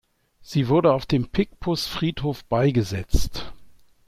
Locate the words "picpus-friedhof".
1.29-2.43